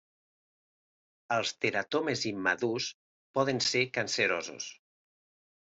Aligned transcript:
Els 1.35 1.51
teratomes 1.65 2.25
immadurs 2.31 2.89
poden 3.39 3.63
ser 3.69 3.85
cancerosos. 3.99 4.73